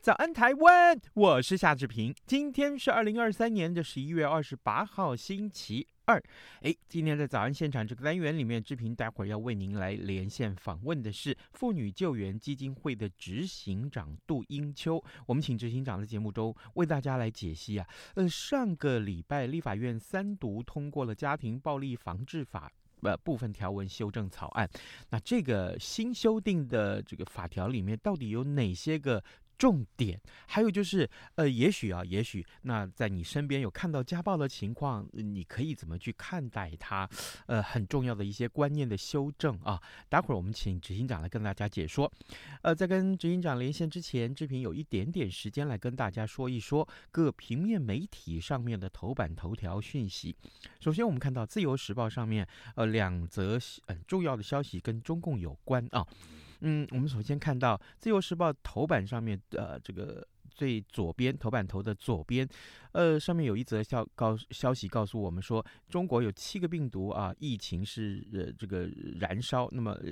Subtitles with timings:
[0.00, 2.14] 早安台湾，我是夏志平。
[2.26, 6.22] 今天是二零二三年的十一月二十八号，星期二。
[6.60, 15.02] 哎，今天在早安现场这个单元里面，志平待会儿要为您来连线访问的是妇女救援基金会的执行长杜英秋。
[15.26, 17.86] 我们请执行长在节目中为大家来解析啊。
[18.14, 22.70] 呃，上个礼拜立法院三读通过了家庭暴力防治法
[23.02, 24.70] 呃部分条文修正草案。
[25.10, 29.22] 那这个新修订的这个法条里面，到底有哪些个
[29.58, 37.08] 重点，还有就是，呃，也许啊，也许，那在你身边有看到家暴的情况，你可以怎么去看待它？
[37.46, 39.80] 呃，很重要的一些观念的修正啊。
[40.08, 42.12] 待会儿我们请执行长来跟大家解说。
[42.62, 50.36] 呃，在跟执行长连线之前，志平有一点点时间来跟大家说一说各平面媒体上面的头版头条讯息。
[50.80, 56.06] 首先，我们看到《自由时报》上面，呃，两则很重要的消息跟中共有关啊。
[56.68, 62.48] 嗯，我们首先看到《自由时报》头版上面的，呃，这个最左边头版头的左边，
[62.90, 69.68] 呃，上面有一则消告消息告诉我们说，中国有七个病毒啊，疫情是呃这个燃烧。
[69.70, 70.10] 那么，呃、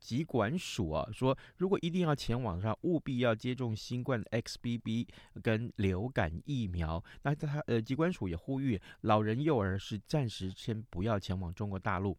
[0.00, 5.06] 疾管署啊说，如果一定要前往上，务必要接种新冠 XBB
[5.44, 7.00] 跟流感疫苗。
[7.22, 12.18] 那他呃，疾管署也呼吁老人幼儿是暂时先不要前往中国大陆。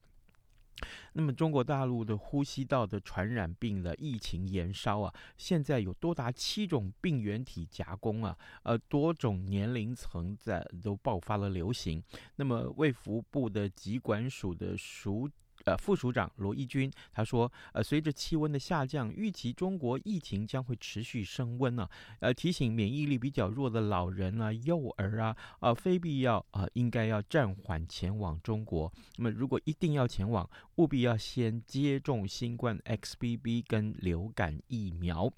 [1.14, 12.04] 那么，中国大陆的呼吸道的传染病的疫情延烧啊，现在有多达七种病原体夹攻啊，呃，多种年龄层在都爆发了流行。
[12.36, 15.30] 那么，卫福部的疾管署的署。
[15.66, 21.90] 呃，副署长罗义军他说，呃，随着气温的下降，预期中国疫情将会持续升温呢、啊。
[22.22, 28.92] 呃，提醒免疫力比较弱的老人啊、幼儿啊，呃，非必要啊、呃，应该要暂缓前往中国。
[29.18, 35.32] 那么，如果一定要前往，务必要先接种新冠 XBB 跟流感疫苗。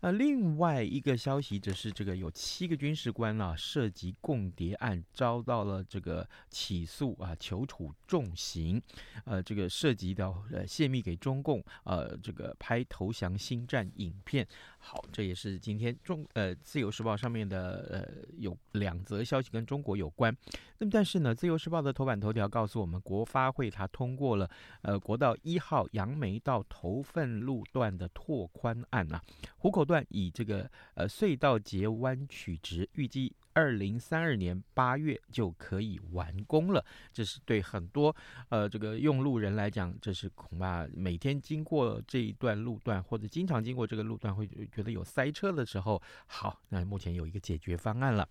[0.00, 8.80] 呃，另外一个消息则是，这个有七个军事官啊涉及共谍案，遭到了这个起诉啊，求处重刑。
[9.24, 14.46] 呃，这个涉及到呃泄密给中共，呃，这个拍投降新战影片。
[14.78, 20.34] 好，这也是今天中呃自由时报上面的呃有两则消息跟中国有关。
[20.78, 24.50] 那么但是呢，自由时报的头版头条告诉我们，国发会它通过了
[24.80, 29.22] 呃国道一号杨梅到头份路段的拓宽案啊，
[29.60, 29.80] 湖口。
[29.90, 36.84] 段以这个呃隧道截弯取直，预计二零三二年八月就可以完工了。
[37.12, 38.14] 这是对很多
[38.50, 48.28] 呃这个用路人来讲，这是恐怕每天经过这一段路段或者经常经过这个路段会觉得有塞车的时候，好，那目前有一个解决方案了。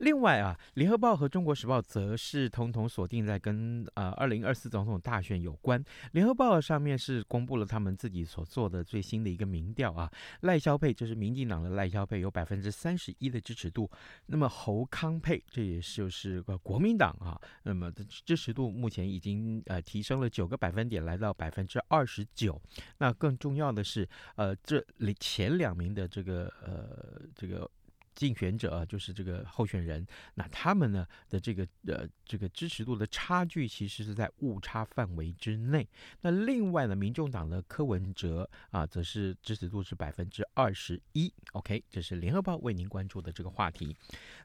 [0.00, 5.78] 另外啊，《联合报》和《中国时报》则是统统锁定在跟呃二零二四总统大选有关。
[6.12, 13.90] 《联合报》上面是公布了他们自己所做的最新的一个民调啊，赖萧佩就是民进党的赖萧佩有百分之三十一的支持度，
[14.24, 22.58] 那么侯康佩这也就是个国民党啊，那么的支持度目前已经呃提升了九个百分点，来到百分之二十九。
[22.96, 27.70] 那更重要的是，呃，这里前两名的这个呃这个。
[28.14, 30.04] 竞选者，就是这个候选人，
[30.34, 35.88] 那他们呢的这个呃这个支持度的差距，其实是在误差范围之内。
[36.20, 41.32] 那另外呢，民众党的柯文哲啊，则是支持度是百分之二十一。
[41.52, 43.96] OK，这是联合报为您关注的这个话题。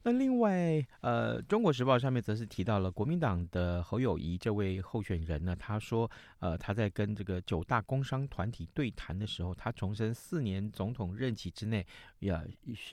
[0.04, 11.86] 那另外呃，中国时报上面则是提到了国民党的侯友谊这位候选人呢，他说呃他在跟这个九大工商团体对谈的时候，他重申四年总统任期之内
[12.20, 12.42] 要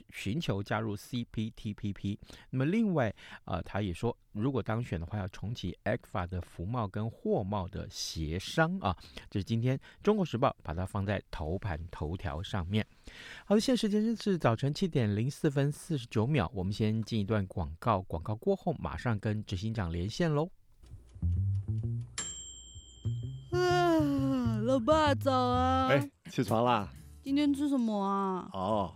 [0.09, 0.63] 寻求。
[0.63, 2.17] 加入 CPTPP，
[2.49, 3.09] 那么另外
[3.45, 8.95] 啊、呃，他也说，如果当选的话，要重启 ECFA 的服贸跟货贸的协商啊。
[9.29, 12.85] 这是今天《中国时报》把它放在头版头条上面。
[13.45, 20.49] 好的，现在时间是早晨七点零四分四十九秒，我们先进一段广告，广告过后马上跟执行长连线喽。
[23.51, 25.87] 啊，老爸早啊！
[25.89, 26.91] 哎，起床啦！
[27.21, 28.49] 今天吃什么啊？
[28.53, 28.95] 哦。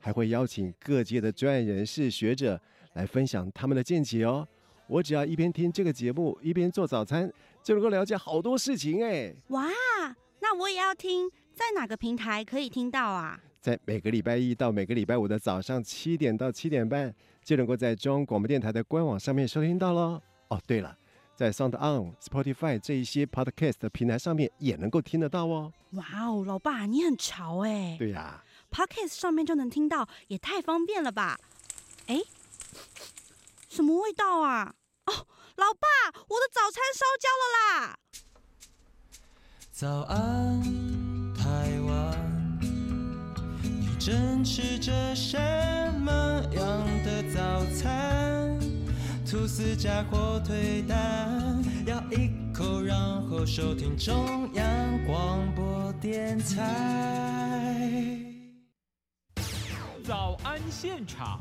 [0.00, 2.60] 还会邀请各界的专业人士、学者
[2.94, 4.46] 来分享他们的见解哦。
[4.88, 7.32] 我只要一边听这个节目，一边做早餐，
[7.62, 9.32] 就能够了解好多事情哎。
[9.48, 9.68] 哇，
[10.40, 13.38] 那我也要听，在哪个平台可以听到啊？
[13.60, 17.14] 在每个礼拜一到每个礼拜五的早上七点到七点半，
[17.44, 20.20] 就能够在中央广播电台的官网上面收听到喽。
[20.48, 20.96] 哦，对了，
[21.36, 25.72] 在 Sound On、Spotify 这一些 Podcast 的平台上面也能够听得到哦。
[25.90, 27.96] 哇哦，老爸你很潮哎。
[27.98, 31.38] 对呀、啊、，Podcast 上面就能听到，也太方便了吧？
[32.06, 32.22] 哎，
[33.68, 34.74] 什么味道啊？
[35.06, 35.26] 哦，
[35.56, 35.88] 老爸，
[36.28, 37.98] 我的早餐烧焦了啦！
[39.70, 40.60] 早安，
[41.34, 42.58] 台湾，
[43.62, 45.38] 你正吃着什
[46.00, 46.10] 么
[46.52, 48.58] 样的早餐？
[49.30, 52.96] 吐司加火腿蛋，咬一口，然
[53.28, 58.29] 后收听中央广播电台。
[60.10, 61.38] 早安现场。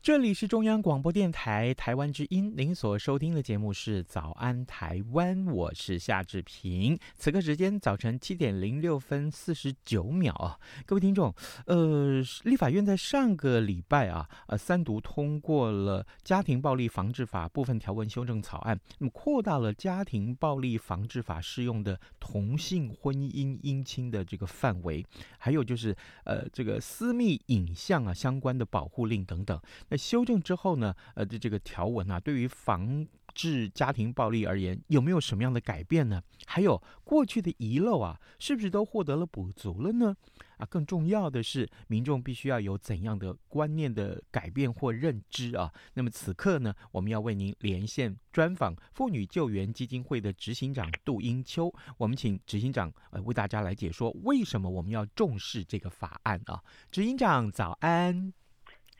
[0.00, 6.96] 这里是中央广播电台台湾之音，您所收听的节目是《早安台湾》，我是夏志平。
[7.16, 11.34] 此刻时间早晨七点零六分四十九秒啊，各位听众，
[11.66, 25.04] 呃，立法院在上个礼拜啊，呃，三读通过了《家庭暴力防治法》部分条文修正草案，那么扩大了《家庭暴力防治法》适用的同性婚姻姻亲的这个范围，
[25.38, 29.60] 还有就是呃，这个私密影像啊相关的保护令等等。
[29.90, 36.22] 那修正之后呢，呃，的这个条文啊，对于防治家庭暴力而言，有没有什么样的改变呢？
[36.46, 40.16] 还有过去的遗漏啊，是不是都获得了补足了呢？
[40.56, 45.72] 啊，更重要的是，民众必须要有怎样的观念的改变或认知啊？
[45.94, 56.60] 那么此刻呢，我们要为您连线专访妇女救援基金会的执行长杜英秋，我们请执行长呃为大家来解说为什么我们要重视这个法案啊？
[56.90, 58.32] 执行长早安。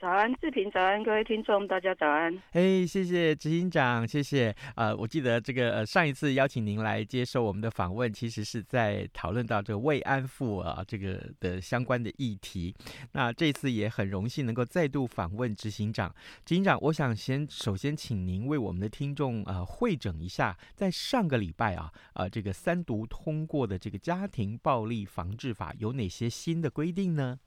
[0.00, 2.32] 早安，志平，早安，各位听众，大家早安。
[2.52, 4.54] 哎，谢谢执行长，谢谢。
[4.76, 12.72] 呃，我记得这个呃上一次邀请您来接受我们的访问，其实是在讨论到这个慰安妇啊这个的相关的议题。
[13.10, 16.14] 那这次也很荣幸能够再度访问执行长。
[16.44, 27.40] 执行长，我想先首先请您为我们的听众呃会诊一下，在上个礼拜啊呃这个三读通过的这个家庭暴力防治法有哪些新的规定呢？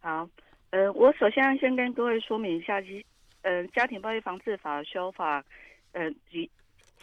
[0.00, 0.28] 好。
[0.70, 3.04] 呃，我首先要先跟各位说明一下，其
[3.42, 5.44] 呃，家庭暴力防治法修法，
[5.92, 6.50] 呃，其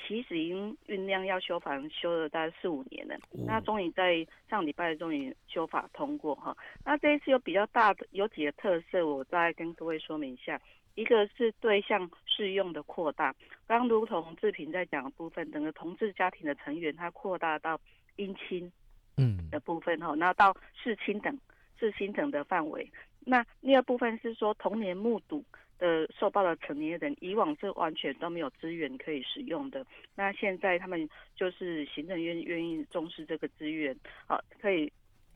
[0.05, 3.15] 其实已经酝酿要修法，修了大概四五年了。
[3.47, 6.55] 那终于在上礼拜终于修法通过哈。
[6.83, 10.59] 那这一次有比较大的有几个特色，我再跟各位说明一下。
[10.95, 13.33] 一个是对象适用的扩大，
[13.65, 17.79] 刚如同志平在讲的部分，整个同志家庭的成员，它扩大到
[18.17, 18.71] 姻亲
[19.17, 21.35] 嗯的部分哈，然后到世亲等
[21.79, 22.87] 世亲等的范围。
[23.25, 25.43] 那第二部分是说，童年目睹
[25.79, 29.85] 的受暴的成年人，以往是完全都没有资源可以使用的。
[30.15, 33.95] 那现在他们就是行政院愿意重视这个资源，
[34.27, 34.91] 啊，可以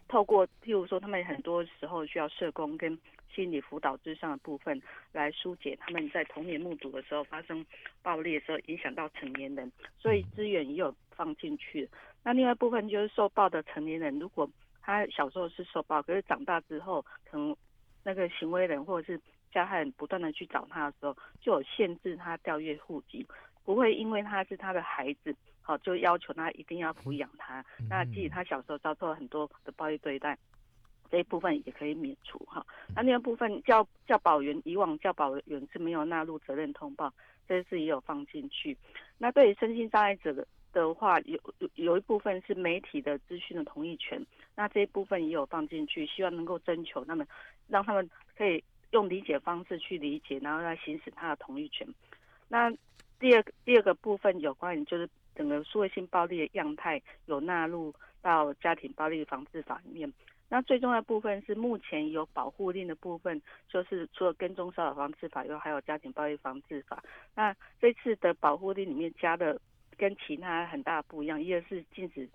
[0.07, 2.97] 透过譬如说，他们很多时候需要社工跟
[3.33, 7.65] 心理辅导之上的部分，来疏解他们在童年目睹的时候发生
[8.01, 11.89] 暴力的时候影响到成年人，所以资源也有放进去。
[12.23, 14.49] 那另外一部分就是受暴的成年人，如果
[14.81, 17.55] 他小时候是受暴，可是长大之后可能。
[18.07, 19.19] 那个行为人或者是
[19.51, 23.27] 加害人不断的去找他的时候，就有限制他调阅户籍，
[23.65, 27.61] 不会因为他是他的孩子，好就要求他一定要抚养他。
[27.89, 30.37] 那即使他小时候遭受了很多的暴力对待，
[31.11, 32.65] 这一部分也可以免除哈。
[32.95, 37.13] 那另外部分教教保员，以往教保员是没有纳入责任通报，
[37.45, 38.77] 这次也有放进去。
[39.17, 40.47] 那对于身心障碍者的。
[40.73, 44.23] 的话有有有一部分是媒体的资讯的同意权，
[44.55, 47.25] 那这一部分也有放进去，希望能够征求他们，
[47.67, 48.07] 让他们
[48.37, 51.87] 可以用理解方式去理解，然后来行使他的同意权。
[52.47, 52.71] 那
[53.19, 60.11] 第二个第二个部分有关于就是整个数位性暴力的样态有纳入到家庭暴力防治法里面。
[60.49, 67.03] 那最重要的部分是目前有保护令的部分，就是除了跟踪骚扰防治法以外，还有家庭暴力防治法。
[67.35, 69.59] 那这次的保护令里面加的。
[69.97, 72.29] 跟其他很大不一样，一个是禁止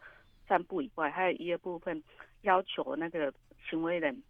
[0.48, 2.02] 散步以外，还有一个部分
[2.42, 3.32] 要求那个
[3.68, 4.22] 行为人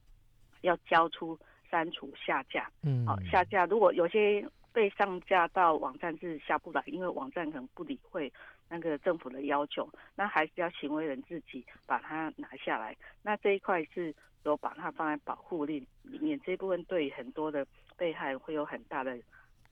[0.60, 1.38] 要交出
[1.70, 2.70] 删除下架。
[2.82, 3.64] 嗯，好、下架。
[3.66, 8.32] 如果有些被上架到网站是下不来，因为网站可能不理会
[8.68, 12.96] 那个政府的要求，那还是要行为人自己把它拿下来。
[13.22, 19.18] 那这一块是有把它放在保护令里面，这一部分对很多的被害人会有很大的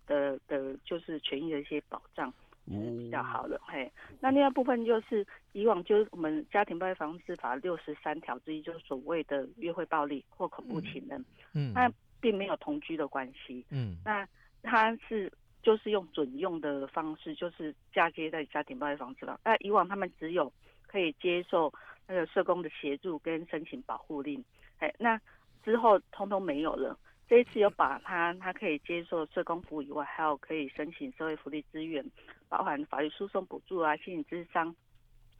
[0.07, 2.33] 的的，就是权益的一些保障。
[2.73, 3.91] 是比较好的，哦、嘿。
[4.21, 11.25] 那另外部分就是以往就是我们家庭暴力防治法六十三条之一，就是所谓的约会暴力或恐怖情人，
[11.55, 14.27] 嗯，那并没有同居的关系，嗯，那
[14.63, 19.39] 他是就是用准用的方式，就是嫁接在家庭暴力防治法。
[19.45, 20.53] 那以往他们只有
[20.87, 21.73] 可以接受
[22.07, 24.45] 那个社工的协助跟申请保护令，
[24.79, 25.21] 哎，那
[25.65, 26.99] 之后通通没有了。
[27.31, 32.05] 这一次有把他，他可以接受社工服务以外，还有可以申请社会福利资源，
[32.49, 34.75] 包含法律诉讼补助啊、心理咨商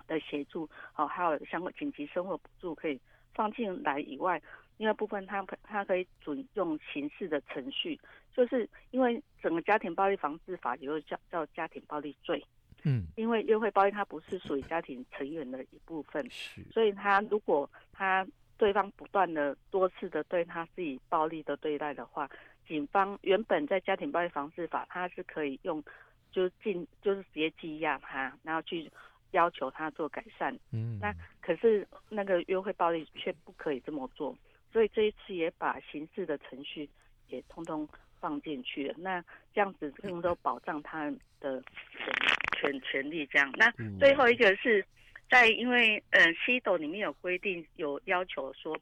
[0.07, 3.01] 的协助，哦，还有相关紧急生活补助可以
[3.35, 4.41] 放进来以外，
[4.77, 7.99] 另外部分他他可以准用刑事的程序，
[8.33, 12.41] 就是因为整个家庭暴力防治法也有叫叫家庭暴力罪，
[12.85, 18.25] 嗯，因为约会暴力它不是属于家庭成员的一部分，是，所以他如果他。
[18.61, 22.29] 对方不断的多次的对他自己暴力的对待的话，
[22.69, 25.83] 警方原本在家庭暴力防治法，他是可以用
[26.31, 28.93] 就是进就是直接羁押他，然后去
[29.31, 30.55] 要求他做改善。
[30.73, 34.37] 嗯，那可是那个约会暴力却不可以这么做，
[34.71, 36.87] 所以这一次也把刑事的程序
[37.29, 37.89] 也通通
[38.21, 38.95] 放进去了。
[38.99, 39.25] 那
[39.55, 41.63] 这样子更多保障他的
[41.97, 42.13] 权
[42.61, 43.25] 权权利。
[43.25, 44.85] 这样，那最后一个是。
[45.31, 48.77] 在因为呃，CEDAW 里面有规定，有要求说，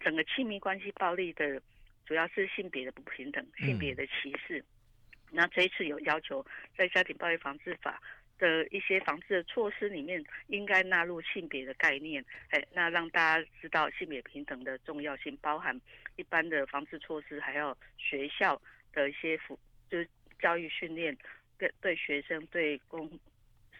[0.00, 1.60] 整个亲密关系暴力的
[2.04, 4.62] 主要是性别的不平等、性别的歧视。
[5.30, 6.44] 那这一次有要求，
[6.76, 8.00] 在家庭暴力防治法
[8.38, 15.80] 的一些防治的措施里面，应该纳入性别的概念，哎，那让大家知道性别平等的重要性，包含
[16.16, 18.60] 一般的防治措施，还有学校
[18.92, 19.58] 的一些辅，
[19.90, 20.06] 就是
[20.38, 21.16] 教育训练，
[21.56, 23.10] 对对学生对公。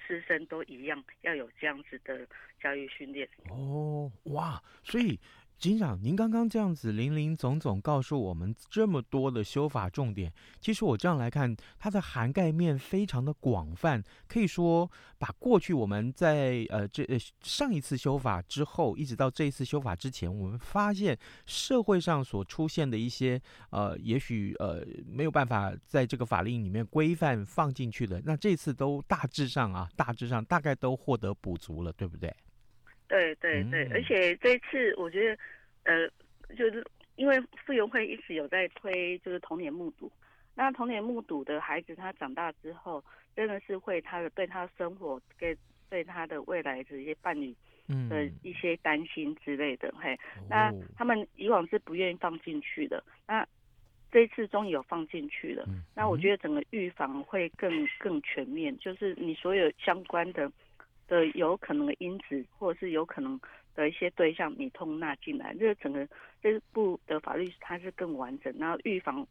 [0.07, 2.27] 师生都一样，要有这样子的
[2.61, 3.29] 教育训练。
[3.51, 4.63] 哦，哇！
[4.85, 5.19] 所以。
[5.59, 32.31] 警长，您刚刚这样子林林总总告诉我们这么多的修法重点，其实我这样来看，它的涵盖面非常的广泛，可以说把过去我们在呃这呃上一次修法之后，一直到这一次修法之前，我们发现社会上所出现的一些呃，也许呃没有办法在这个法令里面规范放进去的，那这次都大致上啊，大致上大概都获得补足了，对不对？
[33.09, 35.39] 对对对，而且这一次我觉得，
[35.85, 36.09] 呃，
[36.57, 36.85] 就是
[37.15, 40.11] 因为妇幼会一直有在推，就是童年目睹。
[40.55, 45.57] 那童年目睹的孩子，他长大之后，真的是会他的对他的生活跟
[45.89, 47.55] 对他的未来的一些伴侣
[48.09, 49.95] 的一些担心之类的。
[50.01, 53.47] 嘿，那他们以往是不愿意放进去的，那
[54.11, 55.65] 这一次终于有放进去了。
[55.95, 60.51] 那我觉得整个预防会更更全面，就是你所有相关的。
[61.07, 63.41] 的有可能的因子，或者是有可能
[63.75, 66.07] 的一些对象，你通纳进来，这个整个
[66.43, 69.27] 这部的法律它是更完整，然后预防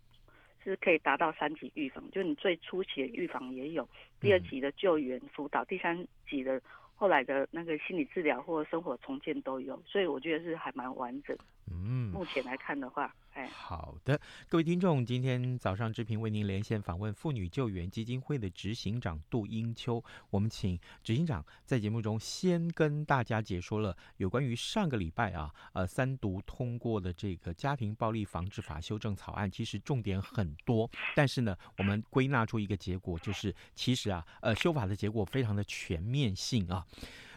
[0.64, 3.88] 是可以达到三级预防，就你最初期的预防也有，
[4.20, 6.62] 第二级的救援辅导，第三级的
[6.96, 11.38] 后来的那个心理治疗或生活重建都有，所以我觉得是还蛮完整。
[11.68, 13.14] 嗯，目前来看的话。
[13.34, 14.18] 哎好的，
[14.48, 20.02] 各位听众，今天早上志平为您连线访问妇女救援基金会的执行长杜英秋。
[20.30, 36.88] 我们请执行长在节目中先跟大家解说了有关于上个礼拜啊，呃，三读通过的这个家庭暴力防治法修正草案，其实重点很多， 但是呢，我们归纳出一个结果，就是其实啊，呃，修法的结果非常的全面性啊。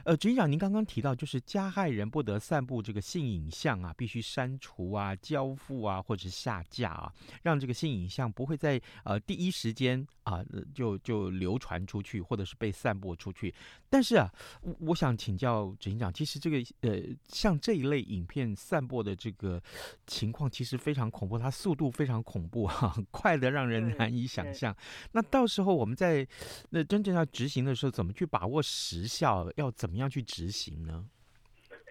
[0.09, 7.12] 呃，执行长，您刚刚提到，就是加害人不得散布这个性影像啊，必须删除啊、交付啊，或者是下架啊，
[7.43, 10.43] 让这个性影像不会在呃第一时间啊
[10.75, 13.55] 就就流传出去，或者是被散播出去。
[13.91, 19.62] 但是啊，我我想请教执行长，其实这个呃像这一类影片散播的这个
[20.07, 24.75] 情况，其实非常恐怖，它速度非常恐怖哈、啊， 快的让人难以想象。
[25.12, 26.27] 那到时候我们在
[26.71, 29.47] 那真正要执行的时候，怎么去把握时效？
[29.57, 29.98] 要怎么？
[29.99, 31.05] 怎么样去执行呢？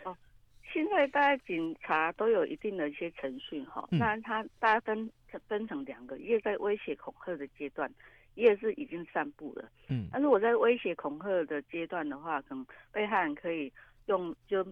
[0.05, 0.17] 哦，
[0.71, 5.11] 现在大家警察都有一定的一些程序哈，那他大家分
[5.45, 7.93] 分成两个，一个在威胁恐吓的阶段，
[8.35, 9.69] 一个是已经散布了。
[9.89, 13.69] 嗯，那如果在威胁恐吓的阶段的话，可能被害人可以
[14.05, 14.65] 用就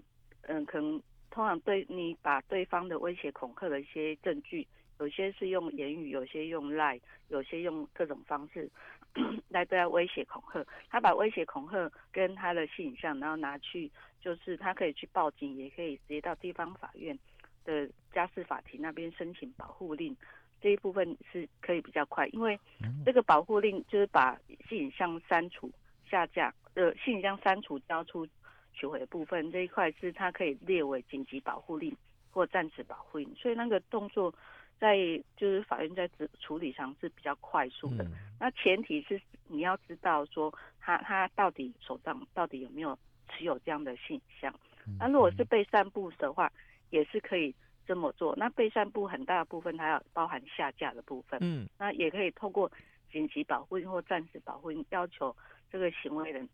[0.43, 0.97] 嗯，可能
[1.29, 4.65] 通常对你把对方的威胁恐吓的一些证据，
[5.01, 8.71] 有些是用言语，有些用赖，有些用各种方式。
[9.49, 17.17] 来对他威胁恐吓，他把威胁恐吓跟他的性影像，然后拿去，就是他可以去报警，也可以直接到地方法院
[17.63, 20.15] 的家事法庭那边申请保护令，
[20.61, 22.59] 这一部分是可以比较快，因为
[23.05, 25.71] 这个保护令就是把性影像删除、
[26.09, 28.27] 下架，呃，性影像删除、交出、
[28.73, 31.95] 取回的部分这一块是他可以列为紧急保护令
[32.31, 34.33] 或暂时保护令，所以那个动作
[34.79, 34.97] 在
[35.37, 38.05] 就是法院在处处理上是比较快速的。
[38.39, 42.97] 那前提是你要知道说他他到底手上到底有没有
[43.29, 44.53] 持有这样的性影像，
[44.99, 46.51] 那如果是被散布的话，
[46.89, 47.53] 也是可以
[47.85, 48.35] 这么做。
[48.35, 51.39] 那被散布很大的部分，它要包含下架的部分。
[51.41, 52.71] 嗯，那也可以透过
[53.11, 55.35] 紧急保护或暂时保护，要求
[55.71, 56.47] 这个行为人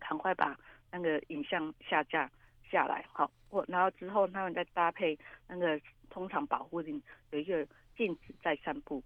[0.00, 0.58] 赶快把
[0.90, 2.30] 那个影像下架
[2.70, 3.04] 下来。
[3.12, 5.16] 好，或然后之后他们再搭配
[5.46, 5.80] 那个
[6.12, 7.66] 通常保护令有一个
[7.96, 9.02] 禁止再散布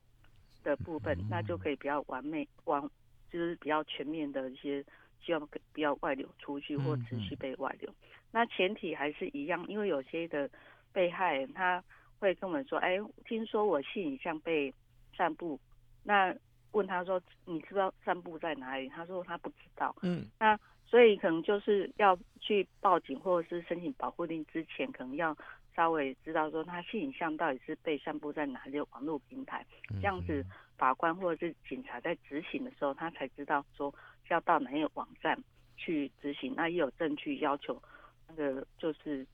[0.62, 2.82] 的部分，那就可以比较完美完，
[3.30, 4.84] 就是比较全面的一些。
[5.24, 7.92] 希望不要外流出去或持续被外流，
[8.30, 10.48] 那前提还是一样，因为有些的
[10.92, 11.82] 被害人他
[12.20, 14.72] 会跟我们说：“哎，听说我性影像被
[15.16, 15.58] 散布。”
[16.04, 16.32] 那
[16.70, 19.96] 问他说：“你知道散布在哪里？”他说他不知道。
[20.02, 25.36] 嗯，那所以可能就是要去报警或者是申请保护令之前，可能要
[25.76, 29.64] 稍微知道说他性影像到底是被散布在哪里网络平台，
[30.00, 30.42] 这样子
[30.78, 33.94] 法官或者是警察在执行的时候，他才知道说。
[34.28, 35.40] 要到哪一个网站
[35.76, 36.52] 去执行？
[36.56, 37.80] 那也有证据要求，
[38.26, 39.24] 那个就是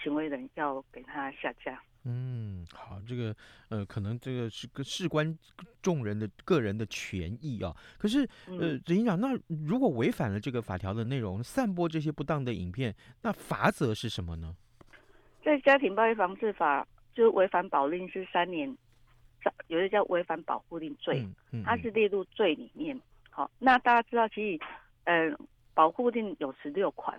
[0.00, 1.82] 行为人要给他下架。
[2.04, 3.34] 嗯，好，这个
[3.70, 5.36] 呃，可能这个是个事关
[5.82, 7.74] 众人的个人的权益啊。
[7.98, 9.36] 可是呃，执行长，那
[9.66, 14.54] 如果违反了这个法条的内容，散播这些不当的影片，那罚则是什么呢？
[15.46, 16.84] 在家庭暴力防治法，
[17.14, 18.68] 就违反保令是三年，
[19.68, 23.00] 有一个叫违反保护令罪，嗯嗯嗯，它是列入罪里面。
[23.30, 24.64] 好，那大家知道，其实，
[25.04, 25.30] 呃，
[25.72, 27.16] 保护令有十六款，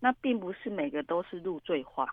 [0.00, 2.12] 那并不是每个都是入罪化。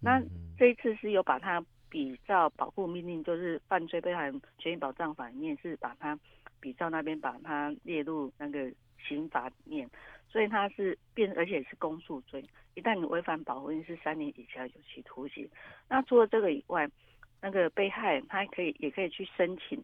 [0.00, 0.18] 那
[0.56, 6.18] 这一次是有把它比照保护命令，就是犯罪被害人权益保障法里面是把它
[6.58, 8.72] 比照那边把它列入那个
[9.06, 9.90] 刑法里面，
[10.32, 12.42] 所以它是变，而且是公诉罪。
[12.74, 15.46] 一旦你违反保护令，是三年以下有期徒刑。
[15.88, 16.90] 那除了这个以外，
[17.40, 19.80] 那个被害人他还可以也可以去申请。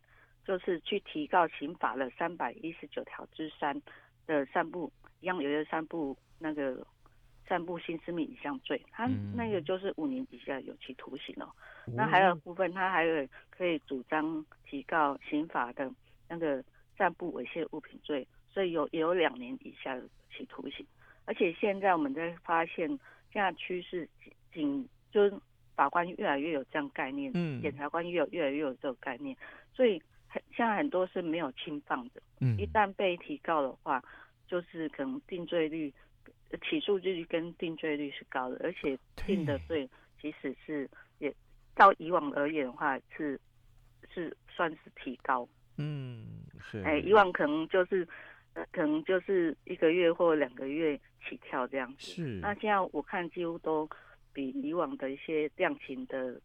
[0.46, 3.78] 就是去提告刑法的三百一十九条之三
[4.26, 6.86] 的散布，一样有一个散布那个
[7.46, 11.52] 散布性私密影像罪，他那个就是五年以下有期徒刑哦。
[11.86, 15.92] 嗯、那还有部分，他还有可以主张提告刑法的
[16.30, 16.64] 那个
[16.96, 18.26] 散布猥亵物品罪，
[18.58, 20.02] 所以有也有两年以下有
[20.36, 20.84] 期徒刑。
[21.26, 22.88] 而且现在我们在发现，
[23.32, 24.08] 现在趋势
[24.52, 25.32] 仅就是
[25.76, 29.36] 法官越来越有这样概念，嗯，检察官越有越来越有这个概念，
[29.72, 30.42] 所以很。
[30.56, 34.02] 现在很多是没有轻放的，嗯，一旦被提告的话，
[34.48, 35.94] 就是可能定罪率、
[36.68, 39.88] 起诉率跟定罪率是高的，而且定的罪
[40.20, 40.90] 即使是
[41.20, 41.32] 也
[41.76, 43.40] 照以往而言的话是
[44.12, 48.06] 是算是提高，嗯，是，哎，以往可能就是
[48.72, 50.96] 可能就是一个月或两个月
[51.28, 53.88] 起跳这样子，是，那现在我看几乎都
[54.32, 56.40] 比以往的一些量刑的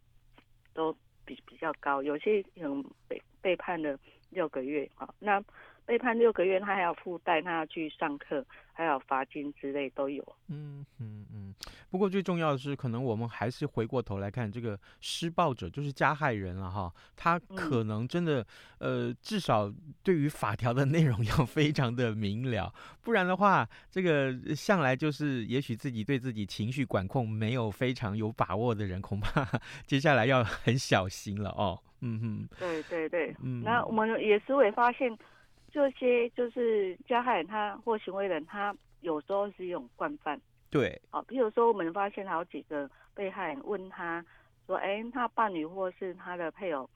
[0.74, 0.92] 都
[1.26, 3.22] 比比较高，有些可能被。
[3.44, 4.00] 被判了
[4.30, 5.44] 六个月，啊，那
[5.86, 10.24] 被判六个月，他还要附带他要去上课，还有罚金之类都有。
[10.48, 11.54] 嗯嗯嗯。
[11.90, 16.92] 不过最重要的是，可能我们还是回过头来看这个施暴者，就是加害人了哈。
[17.16, 18.46] 他可能真的，
[18.80, 29.48] 呃，至少对于法条的内容 要非常的明了，不然的话，这个向来就是也许自己对自己情绪管控没有非常有把握的人，恐怕
[29.86, 31.80] 接下来要很小心了哦。
[32.02, 35.16] 嗯哼，对对对，嗯，那我们也是会发现，
[35.74, 40.40] 这些就是加害人他或行为人，他有时候是一种惯犯。
[40.70, 44.24] 对，好，比如说我们发现好几个被害人问他
[44.68, 46.88] 说，哎，他伴侣或是他的配偶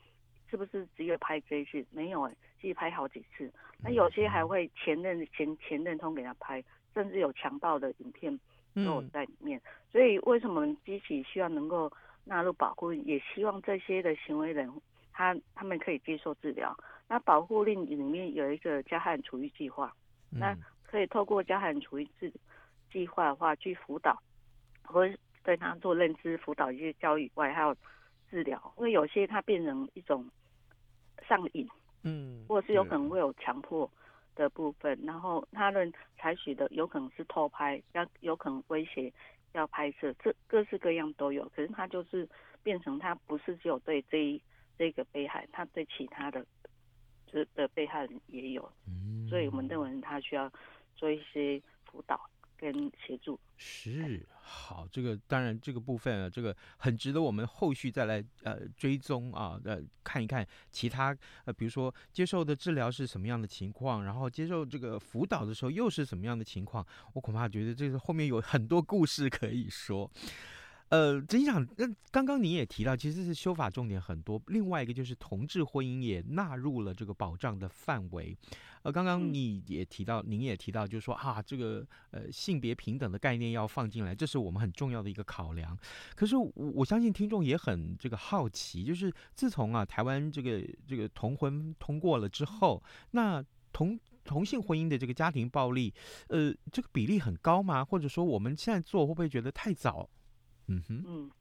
[0.47, 1.83] 是不是只有拍这一次？
[1.91, 3.51] 没有，哎，自己拍好几次。
[3.83, 6.63] 那有些还会前任前前任通给他拍，
[6.93, 8.39] 甚至有强暴的影片
[8.75, 9.57] 都有在里面。
[9.57, 9.61] 嗯、
[9.91, 11.91] 所以为什么我们积极希望能够
[12.25, 14.71] 纳入保护，也希望这些的行为人。
[15.11, 16.77] 他他们可以接受治疗。
[17.09, 19.95] 那保护令里面有一个加害人处遇计划，
[20.31, 22.29] 嗯、那可以透过加害人处遇制
[22.91, 24.21] 计划的话去辅导，
[24.83, 25.07] 或
[25.41, 27.73] 对他做认知辅导一些教育外，还有
[28.29, 28.73] 治疗。
[28.77, 30.29] 因为有些他变成一种
[31.27, 31.65] 上瘾，
[32.03, 33.89] 嗯，或者是有可能会有强迫
[34.35, 39.13] 的部分，嗯、然后他们采取的有可能是偷拍，要有可能威胁
[39.53, 41.47] 要拍摄，这各式各样都有。
[41.55, 42.27] 可是他就是
[42.63, 44.41] 变成他不是只有对这一。
[44.79, 46.45] 这个被害，他对其他的，
[47.27, 50.51] 就是的被害人也有，嗯、所以我们认为他需要
[50.95, 52.19] 做一些辅导，
[52.57, 52.73] 跟
[53.05, 53.39] 协助。
[53.57, 70.09] 是好，这个当然这个部分啊，这个很值得我们后续再来呃追踪啊，呃看一看其他呃，比如说接受的治疗是什么样的情况，然后接受这个辅导的时候又是什么样的情况，我恐怕觉得这个后面有很多故事可以说。
[70.89, 74.41] 呃，执行长，那刚刚你也提到，其实是修法重点很多。
[74.47, 78.37] 另外一个就是同志婚姻也纳入了这个保障的范围。
[78.83, 85.77] 呃，刚刚你也提到，您也提到，就是说啊，这个呃性别平等的概念要放进来，这是我们很重要的一个考量。
[86.15, 95.93] 可是我我相信听众也很这个好奇，就是自从啊台湾这个这个同婚通过了之后，那同同性婚姻的这个家庭暴力，
[96.29, 97.83] 呃，这个比例很高吗？
[97.83, 100.09] 或者说我们现在做会不会觉得太早？
[100.67, 101.31] 嗯哼，嗯，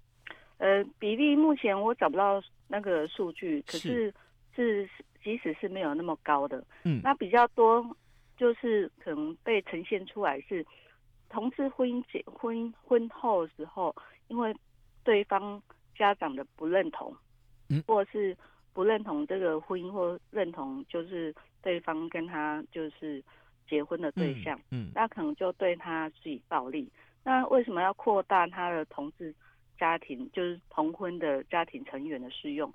[0.59, 4.13] 呃，比例目前我找不到那个数据，可是。
[4.55, 4.89] 是，
[5.23, 7.95] 即使是没有那么高的，嗯，那比较多
[8.39, 10.65] 就是可能被呈现出来是
[11.29, 13.95] 同志婚姻结婚婚后的时候，
[14.29, 14.57] 因为
[15.05, 15.63] 对方
[15.95, 17.15] 家长的不认同，
[17.69, 18.35] 嗯，或是
[18.73, 23.23] 不认同这个婚姻，或认同就是对方跟他就是
[23.69, 26.91] 结婚的对象，嗯，嗯，那可能就对他施以暴力。
[27.27, 29.35] 那为什么要扩大他的同志
[29.77, 32.73] 家庭，就是同婚的家庭成员的适用？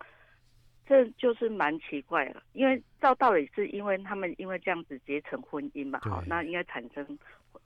[0.86, 7.18] 这就是蛮奇怪了，因为照道理是因为他们因为这样子结成婚姻嘛，好，那应该产生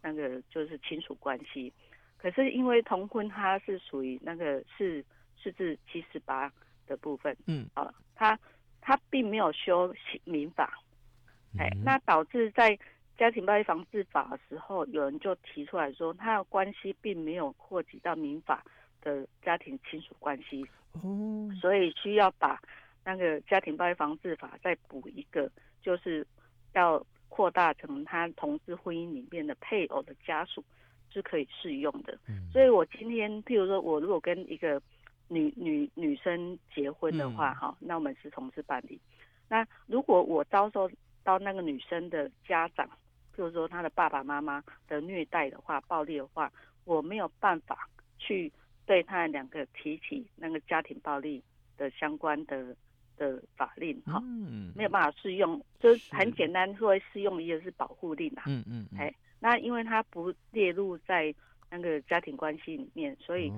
[0.03, 1.73] 那个就是亲属关系。
[2.19, 5.03] 可是因为同婚它是属于那个是
[5.41, 6.53] 是至七十八
[6.85, 8.39] 的部分，嗯，啊，他
[8.79, 9.91] 他并没有修
[10.23, 10.79] 民法，
[11.57, 12.77] 哎，那导致在。
[13.17, 18.63] 家庭暴力防治法的时候，有人就提出来说，他的关系并没有扩及到民法
[19.01, 22.61] 的家庭亲属关系，哦，所以需要把
[23.03, 25.49] 那个家庭暴力防治法再补一个，
[25.81, 26.25] 就是
[26.73, 30.63] 要扩大成他同志婚姻里面的配偶的家属
[31.11, 32.17] 是可以适用的。
[32.51, 34.81] 所以我今天，譬如说我如果跟一个
[35.29, 38.99] 女女女生结婚的话，哈，那我们是同志办理。
[39.47, 40.89] 那如果我遭受
[41.23, 42.89] 到那个女生的家长，
[43.37, 46.51] 就是说，他的爸爸妈妈的虐待的话，暴力的话，
[46.85, 48.51] 我没有办法去
[48.85, 51.43] 对他两个提起那个家庭暴力
[51.77, 52.75] 的相关的
[53.17, 61.33] 的法令，哈、嗯，没有办法适用，就是很简单，说适用一个是保护令啊，嗯嗯，哎，那因为他不列入在
[61.69, 63.51] 那个家庭关系里面，所以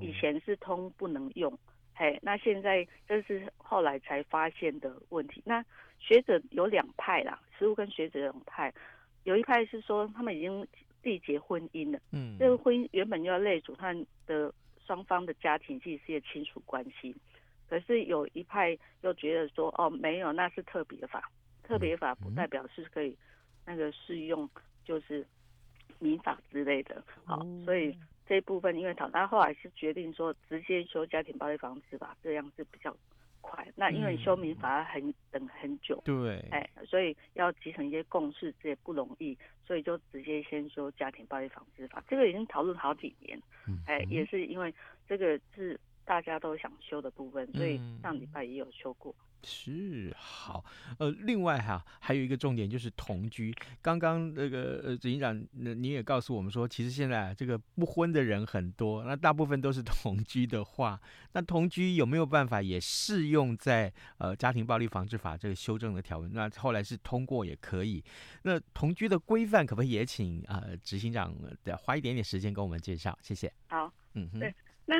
[0.00, 1.58] 以前是通不能用，
[1.94, 5.42] 嘿，那现在这是后来才发现的问题。
[5.44, 5.62] 那
[5.98, 8.72] 学者有两派啦，实务跟学者有两派。
[9.28, 10.66] 有一派是说他们已经
[11.02, 13.94] 缔结婚姻了，嗯，这个婚姻原本就要累主他
[14.26, 14.50] 的
[14.86, 17.14] 双方的家庭，其实是一个亲属关系。
[17.68, 21.30] 可是有一派又觉得说，哦，没有，那是特别法，
[21.62, 23.14] 特别法不代表是可以
[23.66, 24.48] 那个适用，
[24.82, 25.26] 就是
[25.98, 27.04] 民法之类的。
[27.26, 27.94] 好，所以
[28.26, 32.96] 这一部分因为讨，他后来是决定说直接修家庭暴力防治法，这样是比较。
[33.50, 43.40] 快，那因为修民法很等很久，对，哎，所以要集成一些共识，这也不容易，所以就直接先修家庭暴力防治法，这个已经讨论好几年，
[43.86, 44.72] 哎，也是因为
[45.08, 49.14] 这个是大家都想修的部分，所以上礼拜也有修过。
[49.44, 50.64] 是好，
[50.98, 53.54] 呃，另外哈、啊，还有一个重点就是同居。
[53.80, 61.00] 刚刚那个呃，执行长，那你也告诉我们说，其实现在这个不婚的人很多，那大部分都是同居的话，
[61.32, 66.30] 那同居有没有办法也适用在呃家庭暴力防治法这个修正的条文？
[66.32, 68.02] 那后来是通过也可以。
[68.42, 73.18] 那同居的规范可不可以也请啊、呃、执行长的花一点点时间跟我们介绍？
[73.22, 73.52] 谢谢。
[73.68, 74.54] 好，嗯哼，对，
[74.86, 74.96] 那。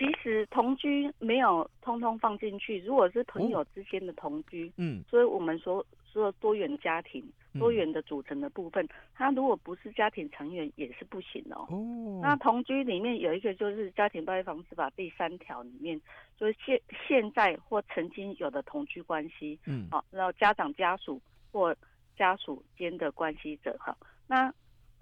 [0.00, 7.22] 其实同居没有通通放进去，如果是朋友之间的同居，哦、嗯，所以我们说说多元家庭、
[7.58, 11.68] 多元的组成的部分，他、嗯、如果不是家庭成员也是不行哦。
[11.68, 16.00] 哦，那同居里面有一个就是《家庭暴力防治法》第三条里面，
[16.38, 21.20] 就是现现在或曾经有的同居关系，嗯，好，然后家长家属
[21.52, 21.76] 或
[22.16, 23.94] 家属间的关系者，哈，
[24.26, 24.50] 那。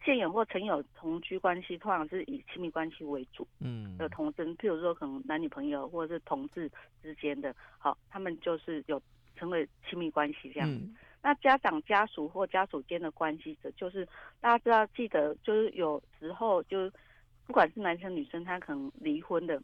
[0.05, 6.71] 现有或曾有同居关系，通常是以亲密关系为主，嗯，的同生，譬如说可能男女朋友或者是同志
[7.03, 9.03] 之间的，好，他们就是有
[9.37, 10.71] 成为亲密关系这样。
[10.71, 14.07] 嗯、那家长家属或家属间的关系者，就是
[14.41, 16.91] 大家知道记得，就是有时候就
[17.47, 19.61] 不管是男生女生，他可能离婚的，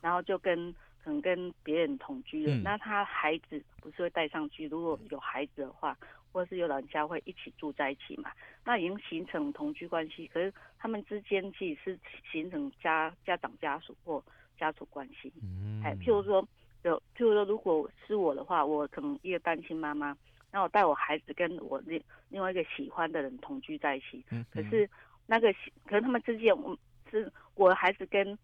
[0.00, 0.72] 然后就跟
[1.04, 4.68] 可能跟别人同居了，嗯、那他孩子不是会带上去？
[4.68, 5.98] 如果有孩子的话。
[6.32, 8.30] 或是有老人家会一起住在一起嘛？
[8.64, 11.98] 那已经形成同居关系，可是他们之间其实是
[12.30, 14.22] 形成家家长家属或
[14.58, 15.32] 家属关系。
[15.42, 16.46] 嗯，哎，譬如说
[16.84, 20.16] 有，譬如说，如果是我的话，我可能一个单亲妈妈，
[20.50, 24.24] 那我带我孩子跟我另另外一个喜欢的人同居在一起。
[24.30, 24.88] 嗯，可是
[25.26, 25.52] 那个
[25.84, 26.76] 可能他们之间，我
[27.10, 28.36] 是我孩子跟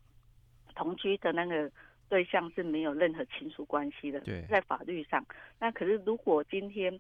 [0.75, 1.71] 同居的那个
[2.09, 5.25] 对象是没有任何亲属关系的，对，在法律上。
[5.59, 6.99] 那可是如果今天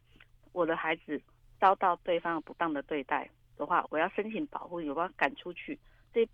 [0.52, 1.20] 我的孩子
[1.61, 5.78] 遭到对方不当的对待的话，我要申请保护，有办法赶出去，
[6.12, 6.28] 这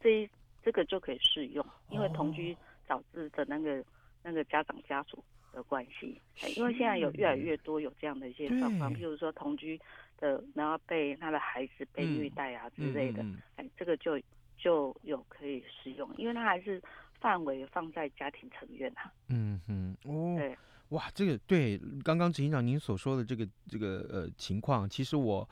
[0.00, 0.28] 这
[0.62, 3.84] 这个就可以适用，因为同居导致的那个
[4.22, 6.20] 那个家长家属的关系，
[6.56, 9.80] 因为现在有越来越多有这样的一些状况，譬如说同居
[10.18, 13.24] 的，然后被他的孩子被虐待啊之类的，
[13.56, 14.20] 哎，这个就
[14.56, 16.80] 就有可以适用，因为他还是
[17.20, 19.12] 范围放在家庭成员啊。
[19.28, 20.56] 嗯哼，哦，对，
[20.90, 25.48] 哇，这个对，刚刚执行长您所说的这个这个呃情况，其实我。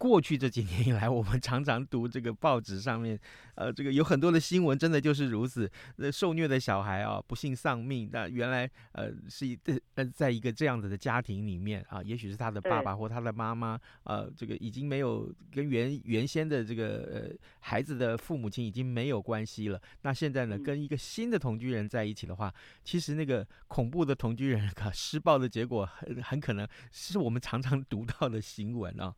[0.00, 3.20] 过去这几年以来，我们常常读这个报纸上面，
[3.54, 5.70] 呃，这个有很多的新闻，真的就是如此。
[5.96, 8.08] 那受虐的小孩啊，不幸丧命。
[8.10, 9.58] 那原来呃是一
[9.96, 19.78] 呃在一个这样子的家庭里面啊，也许是他的爸爸或他的妈妈，呃，这个已经没有跟原原先的这个呃孩子的父母亲已经没有关系了。
[20.00, 22.50] 那现在呢，跟一个新的同居人在一起的话，
[22.82, 29.14] 其实那个恐怖的同居人 啊施暴的结果很很可能是我们常常读到的新闻啊。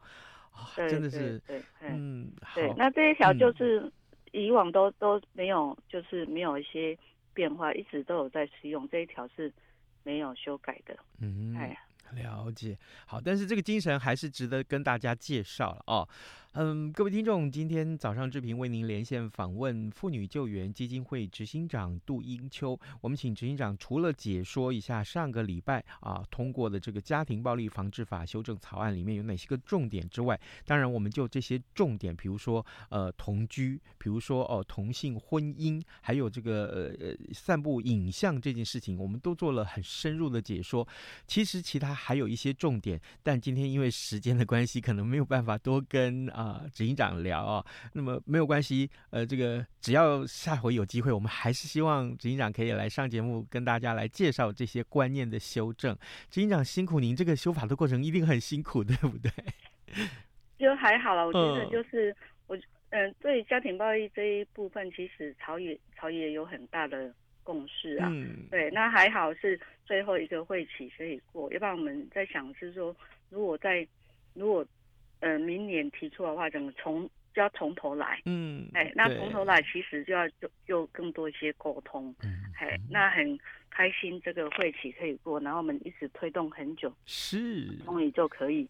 [0.76, 3.90] 对，真的是，对，嗯，对，那这一条就是
[4.32, 6.96] 以往都、嗯、都没有，就是没有一些
[7.34, 9.52] 变化，一直都有在使用这一条是
[10.02, 11.76] 没有修改的，嗯，哎，
[12.12, 16.08] 了解，好，但是这个精神还是值得跟大家介绍了哦。
[16.54, 22.78] 嗯，各位听众，今天早上志平为您连线访问妇女救援基金会执行长杜英秋。
[23.00, 40.86] 我们请执行长除了解说一下上个礼拜啊通过的这个家庭暴力防治法修正草案里面有哪些个重点之外，当然我们就这些重点，比如说呃同居，比如说哦同性婚姻，还有这个呃呃散布影像这件事情，我们都做了很深入的解说。
[41.26, 46.41] 其实其他还有一些重点，但今天因为时间的关系，可能没有办法多跟啊。
[46.42, 55.94] 啊，执行长聊啊，那么没有关系，呃，这个只要下回有机会，我们还是希望执行长可以来上节目，跟大家来介绍这些观念的修正。
[56.28, 59.31] 执行长辛苦您，这个修法的过程一定很辛苦，对不对？
[60.59, 62.16] 就还好了，我觉得就是、嗯、
[62.48, 62.57] 我，
[62.90, 68.09] 嗯、呃，对家庭暴力这一部分，其实朝野朝野有很大的共识啊。
[68.11, 72.94] 嗯，对，那还好是最后一个会期可以过，要不然我们在想是说，
[73.31, 73.87] 如果在
[74.35, 74.66] 如果。
[75.22, 78.20] 呃，明年提出的话，整个从就要从头来。
[78.26, 82.12] 嗯，哎，那从头来其实就要就就更多一些沟通。
[82.24, 83.38] 嗯，哎，那很
[83.70, 88.68] 开心这个会期可以过，然后我们一直推动很久，是终于就可以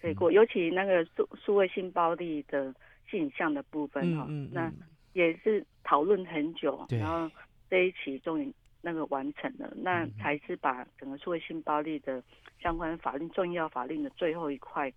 [0.00, 0.32] 可以过。
[0.32, 2.74] 尤其那个数数位性暴力的
[3.06, 4.72] 现象的部分哈、嗯嗯嗯，那
[5.12, 7.30] 也是讨论很久，然后
[7.68, 12.22] 这一期终于那个完成了，那才是把整个数位性暴力的
[12.58, 14.90] 相关法令重要法令的最后一块。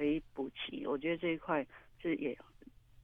[0.00, 1.64] 可以补齐，我觉得这一块
[2.00, 2.34] 是也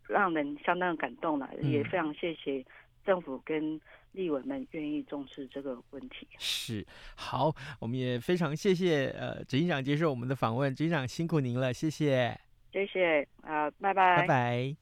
[0.08, 2.64] 让人相当感动了，嗯，也非常谢谢
[3.04, 3.78] 政府跟
[4.12, 6.26] 立委们愿意重视这个问题。
[6.38, 12.34] 是，好，我们也非常谢谢呃执行长接受我们的访问，执行长辛苦您了，谢谢，
[12.72, 14.76] 谢谢啊，拜拜，拜拜。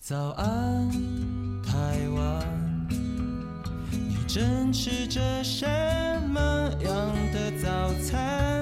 [0.00, 0.90] 早安，
[1.62, 2.88] 台湾，
[3.92, 5.64] 你正吃着什
[6.28, 6.40] 么
[6.82, 8.61] 样的早餐？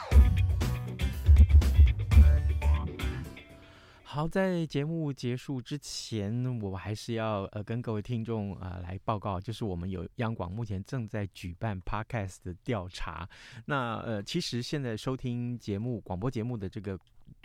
[4.13, 13.25] 好，在节目结束之前，我还是要呃跟各位听众啊、呃、来报告，就是我们有央广目前正在举办 Podcast 的调查。
[13.63, 16.99] 那呃，其实现在收听节目广播节目的这个。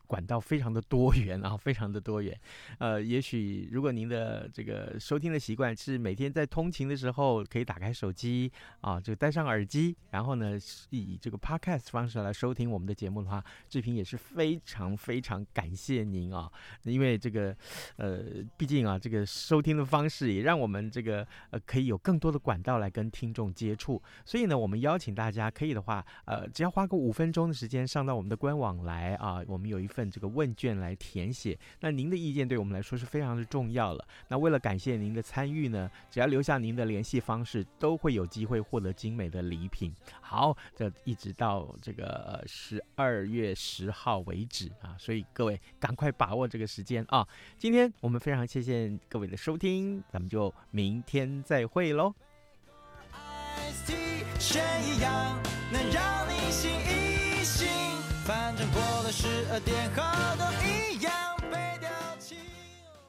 [0.07, 2.39] 管道非常的多元啊，非常的多元。
[2.79, 10.57] 呃，也许如果您的这个收听的习惯是每天在通勤的时候可以打开手机啊，就戴上耳机，然后呢
[10.91, 16.49] 以这个 podcast 方式来收听我们的节目的话，志平也是非常非常感谢您啊，
[16.85, 17.57] 因为这个
[17.97, 18.23] 呃，
[18.57, 24.01] 毕竟啊，这个收听的方式也让我们这个呃可以有更多的管道来跟听众接触。
[24.25, 29.91] 所以呢，我们邀请大家可以的话，呃，只要花个五分钟的时间上到我们的官网来啊，我们有一。
[29.97, 34.07] 份这个问卷来填写，那您的意见对我们来说是非常的重要了。
[34.29, 39.91] 那为了感谢您的参与呢，只要留下您的联系方式，都会有机会获得精美的礼品。
[40.21, 47.27] 好，这一直到这个十二月十号为止啊，所以各位赶快把握这个时间啊！
[47.57, 52.15] 今天我们非常谢谢各位的收听，咱们就明天再会喽。
[58.27, 60.03] 反正过了十二点后
[60.37, 60.66] 都。